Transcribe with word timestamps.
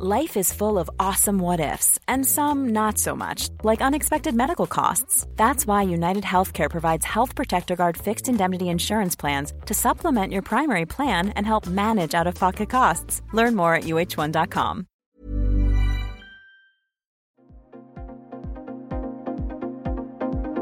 Life 0.00 0.36
is 0.36 0.52
full 0.52 0.78
of 0.78 0.88
awesome 1.00 1.40
what 1.40 1.58
ifs, 1.58 1.98
and 2.06 2.24
some 2.24 2.68
not 2.68 2.98
so 2.98 3.16
much, 3.16 3.48
like 3.64 3.82
unexpected 3.82 4.32
medical 4.32 4.68
costs. 4.68 5.26
That's 5.34 5.66
why 5.66 5.82
United 5.82 6.22
Healthcare 6.22 6.70
provides 6.70 7.04
Health 7.04 7.34
Protector 7.34 7.74
Guard 7.74 7.96
fixed 7.96 8.28
indemnity 8.28 8.68
insurance 8.68 9.16
plans 9.16 9.52
to 9.66 9.74
supplement 9.74 10.32
your 10.32 10.42
primary 10.42 10.86
plan 10.86 11.30
and 11.30 11.44
help 11.44 11.66
manage 11.66 12.14
out 12.14 12.28
of 12.28 12.36
pocket 12.36 12.70
costs. 12.70 13.22
Learn 13.32 13.56
more 13.56 13.74
at 13.74 13.86
uh1.com. 13.86 14.84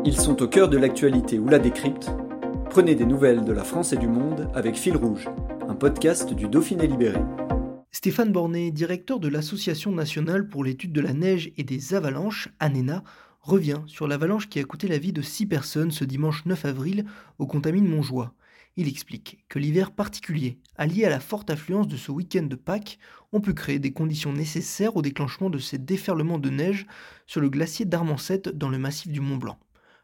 Ils 0.06 0.18
sont 0.18 0.40
au 0.40 0.48
cœur 0.48 0.70
de 0.70 0.78
l'actualité 0.78 1.38
ou 1.38 1.50
la 1.50 1.58
décrypte. 1.58 2.10
Prenez 2.70 2.94
des 2.94 3.04
nouvelles 3.04 3.44
de 3.44 3.52
la 3.52 3.64
France 3.64 3.92
et 3.92 3.98
du 3.98 4.08
monde 4.08 4.48
avec 4.54 4.76
Fil 4.76 4.96
Rouge, 4.96 5.28
un 5.68 5.74
podcast 5.74 6.32
du 6.32 6.48
Dauphiné 6.48 6.86
Libéré. 6.86 7.20
Stéphane 7.96 8.30
Bornet, 8.30 8.72
directeur 8.72 9.20
de 9.20 9.28
l'Association 9.28 9.90
nationale 9.90 10.50
pour 10.50 10.62
l'étude 10.62 10.92
de 10.92 11.00
la 11.00 11.14
neige 11.14 11.50
et 11.56 11.64
des 11.64 11.94
avalanches, 11.94 12.50
ANENA, 12.60 13.02
revient 13.40 13.80
sur 13.86 14.06
l'avalanche 14.06 14.50
qui 14.50 14.58
a 14.58 14.64
coûté 14.64 14.86
la 14.86 14.98
vie 14.98 15.14
de 15.14 15.22
six 15.22 15.46
personnes 15.46 15.90
ce 15.90 16.04
dimanche 16.04 16.44
9 16.44 16.66
avril 16.66 17.06
au 17.38 17.46
Contamine 17.46 17.88
Montjoie. 17.88 18.34
Il 18.76 18.86
explique 18.86 19.46
que 19.48 19.58
l'hiver 19.58 19.92
particulier, 19.92 20.58
allié 20.76 21.06
à 21.06 21.08
la 21.08 21.20
forte 21.20 21.48
affluence 21.48 21.88
de 21.88 21.96
ce 21.96 22.12
week-end 22.12 22.42
de 22.42 22.54
Pâques, 22.54 22.98
ont 23.32 23.40
pu 23.40 23.54
créer 23.54 23.78
des 23.78 23.94
conditions 23.94 24.34
nécessaires 24.34 24.94
au 24.96 25.00
déclenchement 25.00 25.48
de 25.48 25.58
ces 25.58 25.78
déferlements 25.78 26.38
de 26.38 26.50
neige 26.50 26.86
sur 27.26 27.40
le 27.40 27.48
glacier 27.48 27.86
d'Armancette 27.86 28.50
dans 28.50 28.68
le 28.68 28.78
massif 28.78 29.10
du 29.10 29.22
Mont 29.22 29.38
Blanc. 29.38 29.58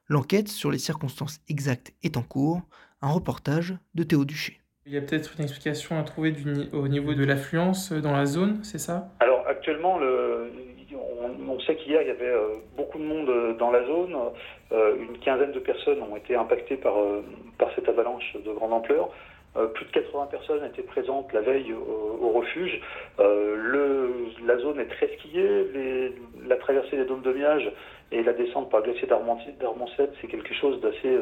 L'enquête 0.09 0.49
sur 0.49 0.71
les 0.71 0.79
circonstances 0.79 1.41
exactes 1.47 1.93
est 2.03 2.17
en 2.17 2.23
cours. 2.23 2.63
Un 3.03 3.11
reportage 3.11 3.77
de 3.95 4.03
Théo 4.03 4.25
Duché. 4.25 4.62
Il 4.85 4.93
y 4.93 4.97
a 4.97 5.01
peut-être 5.01 5.35
une 5.39 5.45
explication 5.45 5.97
à 5.97 6.03
trouver 6.03 6.35
au 6.73 6.89
niveau 6.89 7.15
de 7.15 7.25
l'affluence 7.25 7.93
dans 7.93 8.13
la 8.13 8.27
zone, 8.27 8.59
c'est 8.65 8.79
ça? 8.79 9.11
Alors 9.21 9.47
actuellement, 9.47 10.01
on, 11.49 11.61
sait 11.61 11.77
qu'hier 11.77 12.03
il 12.03 12.09
y 12.09 12.11
avait 12.11 12.27
euh, 12.27 12.57
beaucoup 12.77 12.99
de 12.99 13.05
monde 13.05 13.29
euh, 13.29 13.55
dans 13.55 13.71
la 13.71 13.85
zone. 13.87 14.17
Euh, 14.73 14.97
une 14.97 15.19
quinzaine 15.19 15.53
de 15.53 15.61
personnes 15.61 16.03
ont 16.03 16.17
été 16.17 16.35
impactées 16.35 16.77
par, 16.77 16.95
par 17.59 17.71
cette 17.77 17.89
avalanche 17.89 18.37
de 18.45 18.51
grande 18.51 18.73
ampleur. 18.73 19.11
plus 19.75 19.85
de 19.85 19.91
80 19.93 20.27
personnes 20.33 20.65
étaient 20.65 20.83
présentes 20.83 21.33
la 21.33 21.43
veille 21.43 21.73
au, 21.73 22.31
refuge. 22.31 22.81
la 23.19 24.59
zone 24.59 24.81
est 24.81 24.87
très 24.87 25.09
skiée. 25.17 26.13
la 26.45 26.57
traversée 26.57 26.97
des 26.97 27.05
dômes 27.05 27.23
de 27.23 27.33
Miage 27.33 27.71
et 28.11 28.25
la 28.25 28.33
descente 28.33 28.69
par 28.69 28.81
le 28.81 28.87
glacier 28.87 29.07
d'Armancette, 29.07 30.13
c'est 30.21 30.27
quelque 30.27 30.55
chose 30.55 30.81
d'assez. 30.81 31.19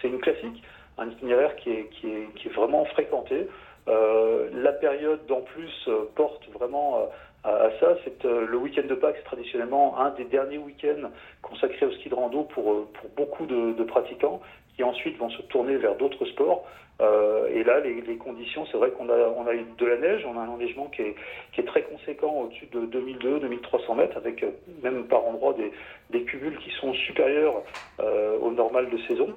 C'est 0.00 0.08
une 0.08 0.18
classique 0.18 0.62
un 0.98 1.08
itinéraire 1.10 1.56
qui 1.56 1.70
est, 1.70 1.88
qui 1.90 2.08
est, 2.08 2.28
qui 2.36 2.48
est 2.48 2.52
vraiment 2.52 2.84
fréquenté. 2.86 3.48
Euh, 3.88 4.48
la 4.52 4.72
période 4.72 5.30
en 5.30 5.42
plus 5.42 5.72
euh, 5.88 6.04
porte 6.14 6.42
vraiment 6.52 6.98
euh, 6.98 7.06
à, 7.44 7.70
ça. 7.78 7.96
C'est 8.04 8.24
le 8.24 8.56
week-end 8.56 8.86
de 8.88 8.94
Pâques, 8.94 9.16
c'est 9.18 9.24
traditionnellement 9.24 9.98
un 10.00 10.10
des 10.10 10.24
derniers 10.24 10.58
week-ends 10.58 11.10
consacrés 11.42 11.86
au 11.86 11.92
ski 11.92 12.08
de 12.08 12.14
rando 12.14 12.42
pour, 12.42 12.88
pour 12.92 13.10
beaucoup 13.16 13.46
de 13.46 13.84
pratiquants 13.84 14.40
qui 14.76 14.84
ensuite 14.84 15.16
vont 15.16 15.30
se 15.30 15.42
tourner 15.42 15.76
vers 15.76 15.96
d'autres 15.96 16.24
sports. 16.26 16.66
Euh, 17.00 17.48
et 17.52 17.62
là, 17.62 17.80
les, 17.80 18.16
conditions, 18.16 18.64
c'est 18.70 18.78
vrai 18.78 18.90
qu'on 18.90 19.08
a, 19.10 19.28
on 19.36 19.50
eu 19.52 19.66
de 19.76 19.86
la 19.86 19.98
neige, 19.98 20.26
on 20.26 20.38
a 20.38 20.42
un 20.42 20.48
enneigement 20.48 20.86
qui 20.86 21.02
est, 21.02 21.66
très 21.66 21.82
conséquent 21.82 22.32
au-dessus 22.42 22.66
de 22.72 22.80
2200-2300 22.86 23.96
mètres, 23.96 24.16
avec 24.16 24.42
euh, 24.42 24.50
même 24.82 25.04
par 25.04 25.26
endroits 25.26 25.54
des, 25.54 25.72
des 26.10 26.24
cumuls 26.24 26.56
qui 26.58 26.70
sont 26.70 26.94
supérieurs 26.94 27.62
euh, 28.00 28.38
au 28.38 28.50
normal 28.50 28.88
de 28.88 28.98
saison. 29.08 29.28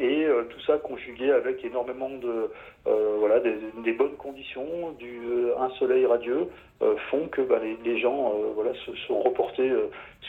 Et 0.00 0.26
tout 0.48 0.60
ça 0.66 0.78
conjugué 0.78 1.30
avec 1.30 1.62
énormément 1.64 2.08
de 2.08 2.50
voilà 2.84 3.38
des, 3.40 3.92
bonnes 3.92 4.16
conditions, 4.16 4.96
un 5.58 5.70
soleil 5.78 6.06
radieux, 6.06 6.48
font 7.10 7.28
que 7.28 7.42
bah, 7.42 7.60
les, 7.62 7.76
les, 7.84 8.00
gens 8.00 8.32
voilà 8.54 8.72
se 8.86 8.94
sont 9.06 9.20
reportés 9.20 9.70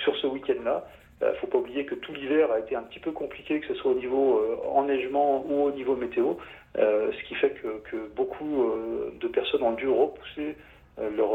sur 0.04 0.16
ce 0.18 0.28
week-end-là. 0.28 0.86
Il 1.22 1.26
euh, 1.26 1.32
ne 1.32 1.36
faut 1.36 1.48
pas 1.48 1.60
oublier 1.60 1.86
que 1.86 1.96
tout 1.96 2.14
l'hiver 2.14 2.52
a 2.52 2.60
été 2.60 2.76
un 2.76 2.82
petit 2.82 3.00
peu 3.00 3.12
compliqué, 3.12 3.60
que 3.60 3.68
ce 3.68 3.76
soit 3.76 3.92
au 3.92 3.96
niveau 3.96 4.40
euh, 4.40 4.58
enneigement 4.74 5.46
ou 5.48 5.66
au 5.66 5.72
niveau 5.72 5.96
météo, 5.96 6.34
euh, 6.78 7.12
ce 7.12 7.28
qui 7.28 7.36
fait 7.36 7.52
que, 7.52 8.08
beaucoup 8.16 8.72
de 9.20 9.28
personnes 9.28 9.64
ont 9.64 9.74
dû 9.74 9.88
repousser 9.88 10.56
leur, 10.98 11.32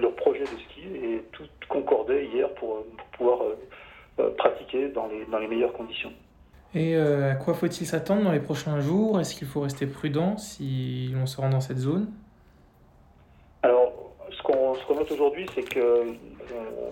leur 0.00 0.12
projet 0.16 0.40
de 0.40 0.46
ski 0.46 0.82
et 1.02 1.22
tout 1.32 1.44
concordait 1.68 2.26
hier 2.26 2.48
pour, 2.54 2.84
pouvoir 3.16 3.40
pratiquer 4.36 4.88
dans 4.88 5.06
les, 5.06 5.24
dans 5.30 5.38
les 5.38 5.46
meilleures 5.46 5.72
conditions. 5.72 6.12
Et 6.74 6.96
à 6.96 7.34
quoi 7.36 7.54
faut-il 7.54 7.86
s'attendre 7.86 8.24
dans 8.24 8.32
les 8.32 8.40
prochains 8.40 8.80
jours? 8.80 9.20
Est-ce 9.20 9.34
qu'il 9.34 9.46
faut 9.46 9.60
rester 9.60 9.86
prudent 9.86 10.36
si 10.36 11.14
on 11.20 11.26
se 11.26 11.40
rend 11.40 11.50
dans 11.50 11.60
cette 11.60 11.78
zone? 11.78 12.08
Ce 14.76 14.86
qu'on 14.86 14.96
note 14.96 15.10
aujourd'hui, 15.10 15.46
c'est 15.54 15.68
que 15.68 16.04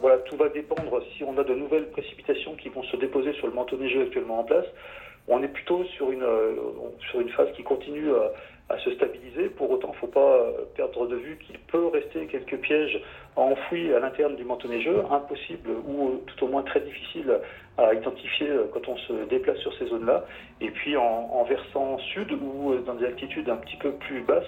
voilà, 0.00 0.18
tout 0.18 0.36
va 0.36 0.48
dépendre 0.48 1.00
si 1.16 1.24
on 1.24 1.36
a 1.38 1.44
de 1.44 1.54
nouvelles 1.54 1.88
précipitations 1.90 2.54
qui 2.56 2.68
vont 2.68 2.82
se 2.82 2.96
déposer 2.96 3.32
sur 3.34 3.46
le 3.46 3.52
manteau 3.52 3.76
neigeux 3.76 4.02
actuellement 4.02 4.40
en 4.40 4.44
place. 4.44 4.66
On 5.28 5.42
est 5.42 5.48
plutôt 5.48 5.84
sur 5.84 6.10
une, 6.10 6.24
euh, 6.24 6.56
sur 7.10 7.20
une 7.20 7.28
phase 7.30 7.52
qui 7.52 7.62
continue 7.62 8.10
à, 8.68 8.78
se 8.78 8.90
stabiliser. 8.92 9.50
Pour 9.50 9.70
autant, 9.70 9.88
il 9.88 9.96
ne 9.96 10.00
faut 10.00 10.06
pas 10.06 10.20
euh, 10.20 10.52
perdre 10.74 11.06
de 11.06 11.16
vue 11.16 11.38
qu'il 11.46 11.58
peut 11.58 11.86
rester 11.88 12.26
quelques 12.26 12.56
pièges 12.56 13.00
enfouis 13.36 13.92
à 13.92 14.00
l'interne 14.00 14.34
du 14.34 14.44
manteau 14.44 14.66
neigeux, 14.66 15.02
impossible 15.10 15.70
ou 15.86 16.08
euh, 16.08 16.22
tout 16.26 16.46
au 16.46 16.48
moins 16.48 16.62
très 16.62 16.80
difficile 16.80 17.38
à 17.78 17.94
identifier 17.94 18.48
quand 18.72 18.88
on 18.88 18.96
se 18.96 19.12
déplace 19.28 19.58
sur 19.58 19.72
ces 19.78 19.86
zones-là. 19.86 20.24
Et 20.60 20.70
puis 20.70 20.96
en 20.96 21.44
versant 21.44 21.98
sud 21.98 22.32
ou 22.32 22.74
dans 22.84 22.94
des 22.94 23.06
altitudes 23.06 23.48
un 23.48 23.56
petit 23.56 23.76
peu 23.76 23.92
plus 23.92 24.20
basses, 24.22 24.44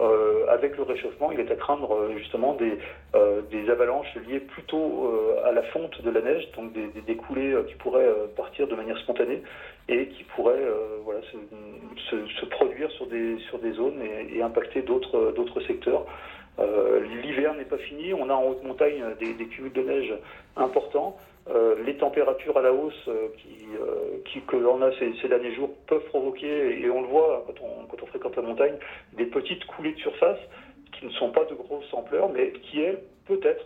euh, 0.00 0.46
avec 0.48 0.76
le 0.76 0.82
réchauffement, 0.82 1.30
il 1.32 1.40
est 1.40 1.50
à 1.50 1.56
craindre 1.56 1.92
euh, 1.92 2.16
justement 2.16 2.54
des, 2.54 2.78
euh, 3.14 3.42
des 3.50 3.68
avalanches 3.70 4.14
liées 4.26 4.40
plutôt 4.40 5.10
à 5.44 5.52
la 5.52 5.62
fonte 5.64 6.00
de 6.02 6.10
la 6.10 6.20
neige, 6.20 6.48
donc 6.56 6.72
des, 6.72 7.16
coulées 7.16 7.56
qui 7.68 7.74
pourraient 7.74 8.08
partir 8.36 8.66
de 8.66 8.74
manière 8.74 8.96
spontanée 8.98 9.42
et 9.88 10.06
qui 10.08 10.24
pourraient 10.24 10.66
voilà, 11.04 11.20
se, 12.10 12.44
produire 12.46 12.90
sur 12.92 13.06
des, 13.06 13.72
zones 13.72 14.00
et, 14.02 14.40
impacter 14.42 14.82
d'autres, 14.82 15.60
secteurs. 15.66 16.06
L'hiver 17.22 17.54
n'est 17.54 17.64
pas 17.64 17.78
fini, 17.78 18.14
on 18.14 18.30
a 18.30 18.34
en 18.34 18.44
haute 18.44 18.62
montagne 18.62 19.02
des, 19.20 19.34
des 19.34 19.46
cumuls 19.46 19.72
de 19.72 19.82
neige 19.82 20.14
importants. 20.56 21.18
Euh, 21.50 21.74
les 21.84 21.96
températures 21.96 22.56
à 22.56 22.62
la 22.62 22.72
hausse 22.72 22.94
euh, 23.08 23.28
euh, 23.80 24.40
que 24.46 24.56
l'on 24.56 24.80
a 24.80 24.90
ces, 24.98 25.28
derniers 25.28 25.54
jours 25.54 25.70
peuvent 25.88 26.04
provoquer, 26.04 26.80
et 26.80 26.88
on 26.88 27.02
le 27.02 27.08
voit 27.08 27.44
quand 27.46 27.64
on, 27.64 27.86
quand 27.86 28.02
on 28.02 28.06
fréquente 28.06 28.36
la 28.36 28.42
montagne, 28.42 28.74
des 29.16 29.26
petites 29.26 29.64
coulées 29.66 29.92
de 29.92 29.98
surface 29.98 30.38
qui 30.92 31.06
ne 31.06 31.10
sont 31.10 31.30
pas 31.30 31.44
de 31.44 31.54
grosse 31.54 31.92
ampleur, 31.92 32.30
mais 32.32 32.52
qui, 32.52 32.80
elles, 32.80 33.00
peut-être, 33.26 33.64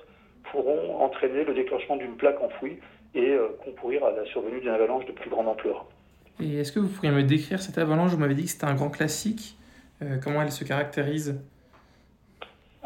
pourront 0.51 1.01
entraîner 1.03 1.45
le 1.45 1.53
déclenchement 1.53 1.97
d'une 1.97 2.17
plaque 2.17 2.41
enfouie 2.41 2.79
et 3.15 3.37
concourir 3.65 4.05
à 4.05 4.13
la 4.13 4.25
survenue 4.27 4.61
d'une 4.61 4.71
avalanche 4.71 5.07
de 5.07 5.13
plus 5.13 5.29
grande 5.29 5.49
ampleur. 5.49 5.87
Et 6.41 6.59
est-ce 6.59 6.71
que 6.71 6.79
vous 6.79 6.89
pourriez 6.89 7.13
me 7.13 7.23
décrire 7.23 7.61
cette 7.61 7.79
avalanche? 7.79 8.13
Vous 8.13 8.19
m'avez 8.19 8.35
dit 8.35 8.45
que 8.45 8.51
c'était 8.51 8.67
un 8.67 8.75
grand 8.75 8.91
classique. 8.91 9.57
comment 10.23 10.43
elle 10.43 10.53
se 10.53 10.65
caractérise 10.65 11.41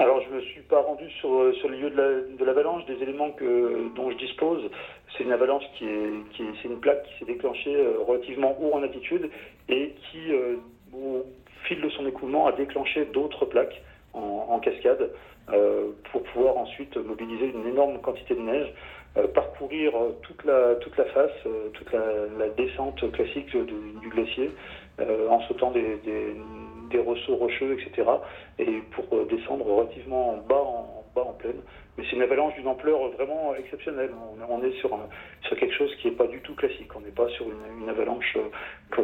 alors, 0.01 0.23
je 0.23 0.31
ne 0.31 0.37
me 0.37 0.41
suis 0.41 0.60
pas 0.71 0.81
rendu 0.81 1.11
sur, 1.19 1.35
euh, 1.35 1.53
sur 1.55 1.69
le 1.69 1.77
lieu 1.77 1.91
de 1.91 2.45
l'avalanche. 2.45 2.87
des 2.87 3.03
éléments 3.03 3.31
dont 3.97 4.11
je 4.11 4.17
dispose, 4.17 4.63
c'est 5.13 5.25
une 5.25 5.33
avalanche 5.33 5.65
qui 5.77 5.85
est, 5.85 6.31
qui 6.33 6.45
c'est 6.63 6.69
une 6.69 6.79
plaque 6.79 7.03
qui 7.03 7.19
s'est 7.19 7.25
déclenchée 7.33 7.75
euh, 7.75 7.99
relativement 8.07 8.57
haut 8.61 8.73
en 8.73 8.83
altitude 8.83 9.29
et 9.69 9.93
qui, 10.11 10.33
euh, 10.33 10.57
au 10.95 11.27
fil 11.65 11.81
de 11.81 11.89
son 11.91 12.07
écoulement, 12.07 12.47
a 12.47 12.53
déclenché 12.53 13.05
d'autres 13.07 13.45
plaques 13.45 13.83
en, 14.15 14.59
cascade 14.59 15.11
pour 16.13 16.23
pouvoir 16.25 16.59
ensuite 16.59 16.95
mobiliser 16.97 17.47
une 17.47 17.67
énorme 17.67 17.99
quantité 18.01 18.35
de 18.35 18.41
neige, 18.41 18.73
parcourir 19.33 19.93
toute 20.23 20.45
la, 20.45 20.75
toute 20.77 20.97
la 20.99 21.05
face, 21.07 21.33
toute 21.73 21.93
la, 21.93 22.49
descente 22.57 23.11
classique 23.13 23.57
du 23.57 24.09
glacier, 24.11 24.51
en 24.99 25.41
sautant 25.43 25.71
des 25.71 25.99
des 26.91 26.99
ressauts 26.99 27.37
rocheux, 27.37 27.77
etc. 27.79 28.09
Et 28.59 28.83
pour 28.93 29.05
euh, 29.13 29.27
descendre 29.31 29.65
relativement 29.65 30.37
bas 30.49 30.63
en, 30.63 31.05
bas 31.15 31.23
en 31.23 31.33
plaine. 31.33 31.61
Mais 31.97 32.05
c'est 32.09 32.17
une 32.17 32.23
avalanche 32.23 32.55
d'une 32.55 32.69
ampleur 32.69 33.09
vraiment 33.11 33.55
exceptionnelle. 33.55 34.11
On, 34.49 34.63
est 34.63 34.73
sur, 34.81 34.99
sur 35.43 35.57
quelque 35.57 35.75
chose 35.75 35.95
qui 35.97 36.09
n'est 36.09 36.17
pas 36.17 36.27
du 36.27 36.41
tout 36.41 36.55
classique. 36.55 36.95
On 36.97 37.01
n'est 37.01 37.11
pas 37.11 37.29
sur 37.31 37.47
une, 37.47 37.89
avalanche 37.89 38.37
euh, 38.97 39.03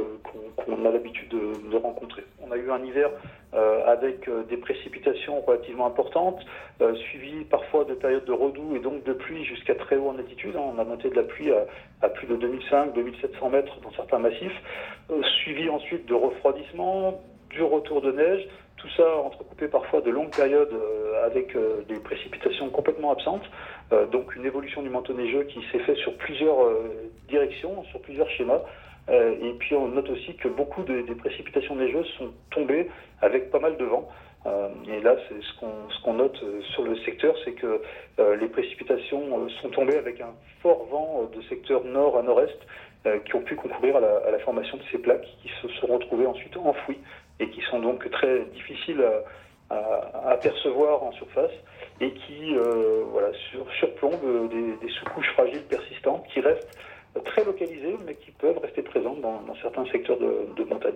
qu'on 0.56 0.84
a 0.84 0.90
l'habitude 0.90 1.28
de, 1.28 1.76
rencontrer. 1.76 2.24
On 2.40 2.50
a 2.52 2.56
eu 2.56 2.70
un 2.70 2.82
hiver 2.84 3.10
euh, 3.54 3.84
avec 3.86 4.30
des 4.48 4.56
précipitations 4.56 5.40
relativement 5.42 5.86
importantes, 5.86 6.40
suivies 7.10 7.44
parfois 7.44 7.84
de 7.84 7.94
périodes 7.94 8.24
de 8.24 8.32
redoux 8.32 8.76
et 8.76 8.78
donc 8.78 9.04
de 9.04 9.12
pluie 9.12 9.44
jusqu'à 9.44 9.74
très 9.74 9.96
haut 9.96 10.08
en 10.08 10.18
altitude. 10.18 10.54
On 10.56 10.78
a 10.78 10.84
noté 10.84 11.10
de 11.10 11.16
la 11.16 11.24
pluie 11.24 11.50
à, 12.02 12.08
plus 12.08 12.26
de 12.26 12.36
2500-2700 12.36 13.50
mètres 13.50 13.80
dans 13.82 13.92
certains 13.92 14.18
massifs, 14.18 14.62
suivi 15.42 15.68
ensuite 15.68 16.06
de 16.06 16.14
refroidissement, 16.14 17.20
du 17.50 17.62
retour 17.62 18.00
de 18.00 18.12
neige, 18.12 18.46
tout 18.76 18.88
ça 18.96 19.16
entrecoupé 19.18 19.68
parfois 19.68 20.00
de 20.00 20.10
longues 20.10 20.34
périodes 20.34 20.72
euh, 20.72 21.26
avec 21.26 21.56
euh, 21.56 21.82
des 21.88 21.98
précipitations 21.98 22.68
complètement 22.70 23.12
absentes, 23.12 23.48
euh, 23.92 24.06
donc 24.06 24.34
une 24.36 24.44
évolution 24.44 24.82
du 24.82 24.90
manteau 24.90 25.14
neigeux 25.14 25.44
qui 25.44 25.60
s'est 25.72 25.78
fait 25.80 25.96
sur 25.96 26.14
plusieurs 26.18 26.58
directions, 27.28 27.84
sur 27.84 28.00
plusieurs 28.00 28.28
schémas. 28.30 28.60
et 29.08 29.52
puis 29.58 29.74
on 29.74 29.88
note 29.88 30.10
aussi 30.10 30.34
que 30.34 30.48
beaucoup 30.48 30.82
des 30.82 31.14
précipitations 31.14 31.76
neigeuses 31.76 32.08
sont 32.18 32.32
tombées 32.50 32.88
avec 33.22 33.50
pas 33.50 33.60
mal 33.60 33.76
de 33.76 33.84
vent. 33.84 34.08
et 34.88 35.00
là, 35.00 35.16
c'est 35.28 35.40
ce 35.42 36.02
qu'on 36.02 36.14
note 36.14 36.38
sur 36.74 36.82
le 36.82 36.96
secteur, 36.98 37.34
c'est 37.44 37.52
que 37.52 37.80
les 38.40 38.48
précipitations 38.48 39.48
sont 39.62 39.70
tombées 39.70 39.96
avec 39.96 40.20
un 40.20 40.34
fort 40.60 40.86
vent 40.90 41.30
de 41.34 41.40
secteur 41.42 41.84
nord 41.84 42.18
à 42.18 42.22
nord-est 42.22 42.58
qui 43.24 43.34
ont 43.34 43.42
pu 43.42 43.56
concourir 43.56 43.96
à 43.96 44.30
la, 44.30 44.38
formation 44.40 44.76
de 44.76 44.82
ces 44.90 44.98
plaques 44.98 45.26
qui 45.42 45.50
se 45.62 45.68
sont 45.80 45.86
retrouvées 45.86 46.26
ensuite 46.26 46.56
enfouies 46.56 46.98
et 47.40 47.48
qui 47.50 47.60
sont 47.70 47.80
donc 47.80 48.08
très 48.10 48.44
difficiles 48.54 49.04
à, 49.70 50.36
percevoir 50.40 51.02
en 51.02 51.12
surface 51.12 51.50
et 52.00 52.12
qui 52.12 52.54
euh, 52.54 53.04
voilà, 53.10 53.28
sur, 53.50 53.66
surplombent 53.78 54.48
des, 54.50 54.88
sous-couches 54.90 55.30
fragiles 55.32 55.64
persistantes 55.64 56.24
qui 56.32 56.40
restent 56.40 56.78
très 57.24 57.44
localisées 57.44 57.96
mais 58.06 58.14
qui 58.14 58.30
peuvent 58.32 58.58
rester 58.58 58.82
présentes 58.82 59.20
dans, 59.20 59.40
dans 59.42 59.56
certains 59.56 59.86
secteurs 59.86 60.18
de, 60.18 60.48
de 60.56 60.64
montagne. 60.64 60.94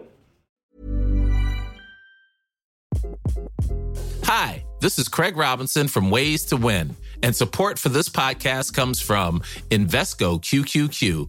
Hi, 4.24 4.64
this 4.80 4.98
is 4.98 5.08
Craig 5.08 5.36
Robinson 5.36 5.88
from 5.88 6.10
Ways 6.10 6.44
to 6.46 6.56
Win, 6.56 6.94
and 7.22 7.34
support 7.34 7.80
for 7.80 7.88
this 7.88 8.08
podcast 8.08 8.72
comes 8.72 9.00
from 9.00 9.40
Invesco 9.70 10.40
QQQ 10.40 11.28